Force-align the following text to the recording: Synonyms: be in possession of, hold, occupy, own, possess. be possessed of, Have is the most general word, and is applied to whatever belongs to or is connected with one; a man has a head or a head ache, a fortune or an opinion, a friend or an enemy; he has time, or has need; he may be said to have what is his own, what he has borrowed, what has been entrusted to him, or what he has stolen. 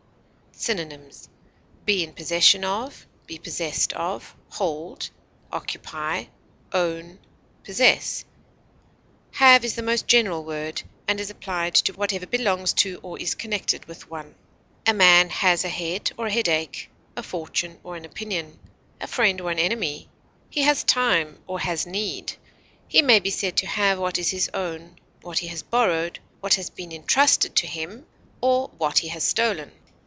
Synonyms: 0.53 1.27
be 1.85 2.03
in 2.03 2.13
possession 2.13 2.63
of, 2.63 3.07
hold, 4.51 5.09
occupy, 5.51 6.25
own, 6.71 7.17
possess. 7.63 7.63
be 7.63 7.63
possessed 7.63 8.23
of, 9.31 9.35
Have 9.39 9.65
is 9.65 9.73
the 9.73 9.81
most 9.81 10.05
general 10.05 10.43
word, 10.43 10.83
and 11.07 11.19
is 11.19 11.31
applied 11.31 11.73
to 11.73 11.93
whatever 11.93 12.27
belongs 12.27 12.73
to 12.73 12.99
or 13.01 13.17
is 13.17 13.33
connected 13.33 13.85
with 13.85 14.11
one; 14.11 14.35
a 14.85 14.93
man 14.93 15.29
has 15.31 15.65
a 15.65 15.69
head 15.69 16.11
or 16.15 16.27
a 16.27 16.31
head 16.31 16.47
ache, 16.47 16.91
a 17.17 17.23
fortune 17.23 17.79
or 17.83 17.95
an 17.95 18.05
opinion, 18.05 18.59
a 18.99 19.07
friend 19.07 19.41
or 19.41 19.49
an 19.49 19.57
enemy; 19.57 20.09
he 20.47 20.61
has 20.61 20.83
time, 20.83 21.39
or 21.47 21.59
has 21.61 21.87
need; 21.87 22.33
he 22.87 23.01
may 23.01 23.19
be 23.19 23.31
said 23.31 23.57
to 23.57 23.65
have 23.65 23.97
what 23.97 24.19
is 24.19 24.29
his 24.29 24.47
own, 24.53 24.95
what 25.21 25.39
he 25.39 25.47
has 25.47 25.63
borrowed, 25.63 26.19
what 26.39 26.53
has 26.53 26.69
been 26.69 26.91
entrusted 26.91 27.55
to 27.55 27.65
him, 27.65 28.05
or 28.41 28.67
what 28.77 28.99
he 28.99 29.07
has 29.07 29.23
stolen. 29.23 29.71